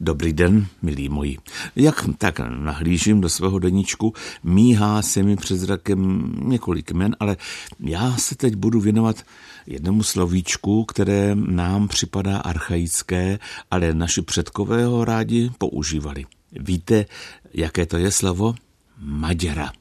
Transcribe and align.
Dobrý 0.00 0.32
den, 0.32 0.66
milí 0.82 1.08
moji. 1.08 1.38
Jak 1.76 2.04
tak 2.18 2.40
nahlížím 2.40 3.20
do 3.20 3.28
svého 3.28 3.58
deníčku, 3.58 4.12
míhá 4.42 5.02
se 5.02 5.22
mi 5.22 5.36
před 5.36 5.56
zrakem 5.56 6.32
několik 6.42 6.92
men, 6.92 7.16
ale 7.20 7.36
já 7.80 8.16
se 8.16 8.34
teď 8.34 8.54
budu 8.54 8.80
věnovat 8.80 9.22
jednomu 9.66 10.02
slovíčku, 10.02 10.84
které 10.84 11.34
nám 11.34 11.88
připadá 11.88 12.38
archaické, 12.38 13.38
ale 13.70 13.94
naši 13.94 14.22
předkové 14.22 14.84
ho 14.84 15.04
rádi 15.04 15.50
používali. 15.58 16.24
Víte, 16.52 17.06
jaké 17.54 17.86
to 17.86 17.96
je 17.96 18.10
slovo? 18.10 18.54
Maděra. 18.98 19.72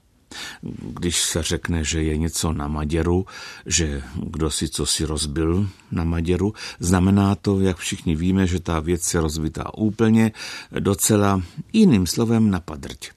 Když 1.00 1.22
se 1.22 1.44
řekne, 1.44 1.84
že 1.84 2.04
je 2.04 2.18
něco 2.18 2.54
na 2.54 2.68
Maděru, 2.68 3.26
že 3.66 4.02
kdo 4.16 4.52
si 4.52 4.70
co 4.70 4.86
si 4.86 5.06
rozbil 5.06 5.70
na 5.92 6.04
Maděru, 6.04 6.54
znamená 6.80 7.36
to, 7.36 7.60
jak 7.60 7.78
všichni 7.78 8.16
víme, 8.16 8.48
že 8.48 8.60
ta 8.60 8.80
věc 8.80 9.14
je 9.14 9.22
rozbitá 9.22 9.78
úplně, 9.78 10.32
docela 10.80 11.42
jiným 11.74 12.08
slovem 12.08 12.50
na 12.50 12.60
padrť. 12.60 13.10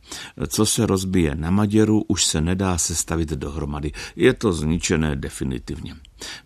Co 0.49 0.67
se 0.67 0.87
rozbije 0.87 1.35
na 1.35 1.51
Maděru, 1.51 2.05
už 2.09 2.25
se 2.25 2.41
nedá 2.41 2.79
sestavit 2.79 3.29
dohromady. 3.29 3.93
Je 4.17 4.33
to 4.35 4.53
zničené 4.53 5.17
definitivně. 5.17 5.95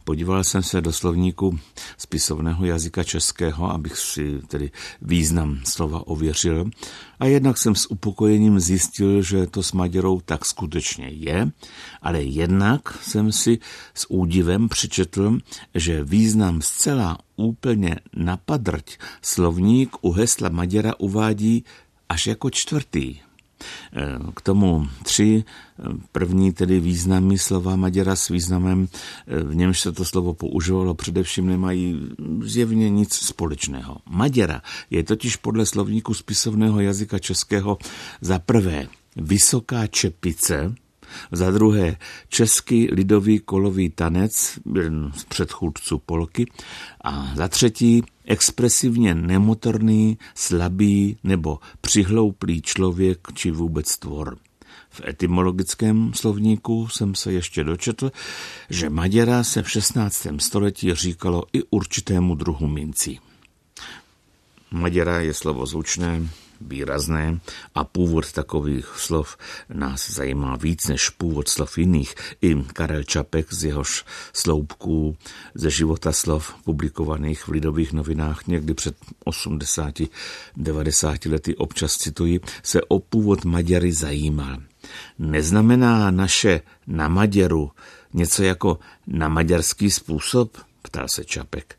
Podíval 0.04 0.44
jsem 0.44 0.62
se 0.62 0.80
do 0.80 0.92
slovníku 0.92 1.58
spisovného 1.98 2.64
jazyka 2.64 3.04
českého, 3.04 3.70
abych 3.70 3.96
si 3.96 4.40
tedy 4.48 4.70
význam 5.02 5.60
slova 5.64 6.06
ověřil. 6.06 6.70
A 7.20 7.26
jednak 7.26 7.58
jsem 7.58 7.74
s 7.74 7.90
upokojením 7.90 8.60
zjistil, 8.60 9.22
že 9.22 9.46
to 9.46 9.62
s 9.62 9.72
Maďarou 9.72 10.20
tak 10.20 10.44
skutečně 10.44 11.08
je, 11.08 11.50
ale 12.02 12.22
jednak 12.22 12.98
jsem 13.02 13.32
si 13.32 13.58
s 13.94 14.10
údivem 14.10 14.68
přečetl, 14.68 15.38
že 15.74 16.04
význam 16.04 16.62
zcela 16.62 17.18
úplně 17.36 17.96
napadrť 18.16 18.98
slovník 19.22 19.96
u 20.00 20.12
hesla 20.12 20.48
Maďara 20.48 20.94
uvádí 20.98 21.64
až 22.08 22.26
jako 22.26 22.50
čtvrtý. 22.50 23.29
K 24.34 24.40
tomu 24.40 24.88
tři 25.02 25.44
první 26.12 26.52
tedy 26.52 26.80
významy 26.80 27.38
slova 27.38 27.76
Maďara 27.76 28.16
s 28.16 28.28
významem, 28.28 28.88
v 29.26 29.54
němž 29.54 29.80
se 29.80 29.92
to 29.92 30.04
slovo 30.04 30.34
používalo, 30.34 30.94
především 30.94 31.46
nemají 31.46 32.00
zjevně 32.42 32.90
nic 32.90 33.14
společného. 33.14 33.96
Maďara 34.10 34.62
je 34.90 35.02
totiž 35.04 35.36
podle 35.36 35.66
slovníku 35.66 36.14
spisovného 36.14 36.80
jazyka 36.80 37.18
českého 37.18 37.78
za 38.20 38.38
prvé 38.38 38.86
vysoká 39.16 39.86
čepice, 39.86 40.74
za 41.32 41.50
druhé 41.50 41.96
český 42.28 42.88
lidový 42.92 43.38
kolový 43.38 43.90
tanec, 43.90 44.58
jeden 44.74 45.12
z 45.16 45.24
předchůdců 45.24 45.98
polky, 45.98 46.46
a 47.04 47.32
za 47.36 47.48
třetí 47.48 48.02
expresivně 48.24 49.14
nemotorný, 49.14 50.18
slabý 50.34 51.16
nebo 51.24 51.58
přihlouplý 51.80 52.62
člověk 52.62 53.18
či 53.34 53.50
vůbec 53.50 53.98
tvor. 53.98 54.36
V 54.90 55.00
etymologickém 55.08 56.14
slovníku 56.14 56.88
jsem 56.88 57.14
se 57.14 57.32
ještě 57.32 57.64
dočetl, 57.64 58.12
že 58.70 58.90
Maděra 58.90 59.44
se 59.44 59.62
v 59.62 59.70
16. 59.70 60.26
století 60.38 60.94
říkalo 60.94 61.42
i 61.52 61.62
určitému 61.70 62.34
druhu 62.34 62.66
mincí. 62.66 63.20
Maděra 64.70 65.20
je 65.20 65.34
slovo 65.34 65.66
zvučné, 65.66 66.28
výrazné 66.60 67.40
a 67.74 67.84
původ 67.84 68.32
takových 68.32 68.86
slov 68.86 69.36
nás 69.68 70.10
zajímá 70.10 70.56
víc 70.56 70.88
než 70.88 71.08
původ 71.08 71.48
slov 71.48 71.78
jiných. 71.78 72.14
I 72.42 72.64
Karel 72.72 73.02
Čapek 73.02 73.52
z 73.52 73.64
jehož 73.64 74.04
sloupků 74.32 75.16
ze 75.54 75.70
života 75.70 76.12
slov 76.12 76.54
publikovaných 76.64 77.48
v 77.48 77.48
Lidových 77.48 77.92
novinách 77.92 78.46
někdy 78.46 78.74
před 78.74 78.96
80-90 79.26 81.30
lety 81.30 81.56
občas 81.56 81.96
cituji, 81.96 82.40
se 82.62 82.82
o 82.82 82.98
původ 82.98 83.44
Maďary 83.44 83.92
zajímal. 83.92 84.56
Neznamená 85.18 86.10
naše 86.10 86.60
na 86.86 87.08
Maďaru 87.08 87.70
něco 88.12 88.42
jako 88.42 88.78
na 89.06 89.28
maďarský 89.28 89.90
způsob? 89.90 90.69
Ptal 90.82 91.08
se 91.08 91.24
Čapek. 91.24 91.76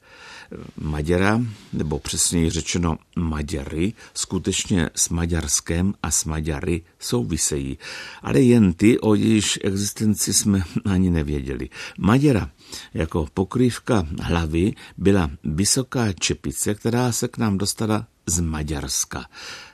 Maďara, 0.77 1.41
nebo 1.73 1.99
přesněji 1.99 2.49
řečeno 2.49 2.97
Maďary, 3.15 3.93
skutečně 4.13 4.89
s 4.95 5.09
Maďarskem 5.09 5.93
a 6.03 6.11
s 6.11 6.25
Maďary 6.25 6.81
souvisejí, 6.99 7.77
ale 8.21 8.41
jen 8.41 8.73
ty, 8.73 8.99
o 8.99 9.15
jejíž 9.15 9.59
existenci 9.63 10.33
jsme 10.33 10.63
ani 10.85 11.09
nevěděli. 11.09 11.69
Maďara 11.99 12.49
jako 12.93 13.27
pokrývka 13.33 14.07
hlavy 14.21 14.73
byla 14.97 15.31
vysoká 15.43 16.13
čepice, 16.13 16.75
která 16.75 17.11
se 17.11 17.27
k 17.27 17.37
nám 17.37 17.57
dostala 17.57 18.07
z 18.25 18.39
Maďarska. 18.39 19.25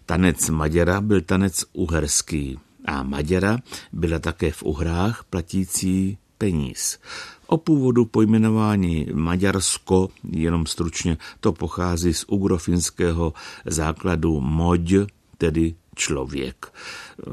Tanec 0.06 0.50
Maďara 0.50 1.02
byl 1.02 1.22
tanec 1.22 1.66
uherský 1.74 2.60
a 2.86 3.04
Maďara 3.04 3.58
byla 3.94 4.20
také 4.20 4.52
v 4.52 4.64
Uhrách 4.64 5.24
platící 5.30 6.18
peníz. 6.38 7.00
O 7.48 7.58
původu 7.58 8.06
pojmenování 8.06 9.08
Maďarsko, 9.14 10.10
jenom 10.32 10.66
stručně, 10.66 11.18
to 11.40 11.54
pochází 11.54 12.14
z 12.14 12.26
ugrofinského 12.28 13.34
základu 13.66 14.42
moď, 14.42 14.94
tedy 15.38 15.76
člověk. 15.96 16.74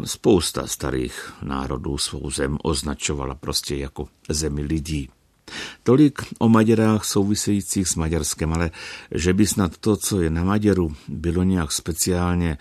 Spousta 0.05 0.67
starých 0.67 1.33
národů 1.43 1.99
svou 1.99 2.31
zem 2.31 2.59
označovala 2.63 3.35
prostě 3.35 3.77
jako 3.77 4.09
zemi 4.29 4.63
lidí. 4.63 5.09
Tolik 5.85 6.23
o 6.39 6.49
Maďarách 6.49 7.05
souvisejících 7.05 7.89
s 7.89 7.95
Maďarskem, 7.97 8.53
ale 8.53 8.71
že 9.13 9.33
by 9.33 9.47
snad 9.47 9.77
to, 9.77 9.97
co 9.97 10.21
je 10.21 10.31
na 10.31 10.45
Maďaru, 10.45 10.97
bylo 11.09 11.43
nějak 11.43 11.73
speciálně 11.73 12.59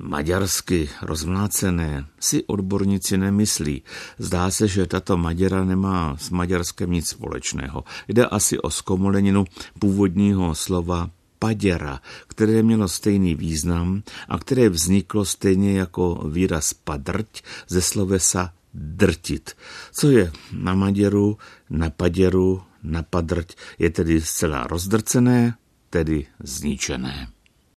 maďarsky 0.00 0.88
rozmlácené, 1.02 2.06
si 2.20 2.44
odborníci 2.44 3.18
nemyslí. 3.18 3.82
Zdá 4.18 4.50
se, 4.50 4.68
že 4.68 4.86
tato 4.86 5.16
Maďara 5.16 5.64
nemá 5.64 6.16
s 6.16 6.30
Maďarskem 6.30 6.90
nic 6.90 7.08
společného. 7.08 7.84
Jde 8.08 8.26
asi 8.26 8.58
o 8.58 8.70
zkomoleninu 8.70 9.44
původního 9.78 10.54
slova 10.54 11.10
paděra, 11.38 12.00
které 12.26 12.62
mělo 12.62 12.88
stejný 12.88 13.34
význam 13.34 14.02
a 14.28 14.38
které 14.38 14.68
vzniklo 14.68 15.24
stejně 15.24 15.78
jako 15.78 16.28
výraz 16.32 16.74
padrť 16.74 17.42
ze 17.68 17.82
slovesa 17.82 18.52
drtit. 18.74 19.52
Co 19.92 20.10
je 20.10 20.32
na 20.52 20.74
Maděru, 20.74 21.38
na 21.70 21.90
paděru, 21.90 22.62
na 22.82 23.02
padrť, 23.02 23.54
je 23.78 23.90
tedy 23.90 24.20
zcela 24.20 24.66
rozdrcené, 24.66 25.56
tedy 25.90 26.26
zničené. 26.42 27.28